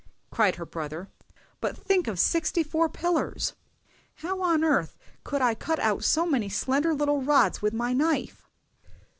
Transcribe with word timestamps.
cried 0.31 0.55
her 0.55 0.65
brother; 0.65 1.09
"but 1.59 1.77
think 1.77 2.07
of 2.07 2.19
sixty 2.19 2.63
four 2.63 2.89
pillars! 2.89 3.53
How 4.15 4.41
on 4.41 4.63
earth 4.63 4.97
could 5.23 5.43
I 5.43 5.53
cut 5.53 5.77
out 5.77 6.03
so 6.03 6.25
many 6.25 6.49
slender 6.49 6.95
little 6.95 7.21
rods 7.21 7.61
with 7.61 7.71
my 7.71 7.93
knife!" 7.93 8.49